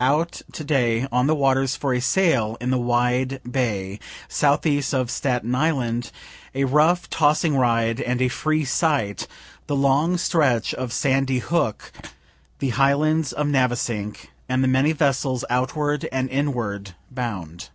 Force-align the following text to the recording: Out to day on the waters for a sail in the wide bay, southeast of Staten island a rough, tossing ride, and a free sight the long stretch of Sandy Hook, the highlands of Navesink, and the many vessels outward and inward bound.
Out 0.00 0.42
to 0.50 0.64
day 0.64 1.06
on 1.12 1.28
the 1.28 1.34
waters 1.36 1.76
for 1.76 1.94
a 1.94 2.00
sail 2.00 2.56
in 2.60 2.70
the 2.70 2.76
wide 2.76 3.40
bay, 3.48 4.00
southeast 4.26 4.92
of 4.92 5.12
Staten 5.12 5.54
island 5.54 6.10
a 6.56 6.64
rough, 6.64 7.08
tossing 7.08 7.54
ride, 7.56 8.00
and 8.00 8.20
a 8.20 8.26
free 8.26 8.64
sight 8.64 9.28
the 9.68 9.76
long 9.76 10.16
stretch 10.18 10.74
of 10.74 10.92
Sandy 10.92 11.38
Hook, 11.38 11.92
the 12.58 12.70
highlands 12.70 13.32
of 13.32 13.46
Navesink, 13.46 14.32
and 14.48 14.64
the 14.64 14.66
many 14.66 14.90
vessels 14.90 15.44
outward 15.48 16.08
and 16.10 16.28
inward 16.30 16.96
bound. 17.12 17.68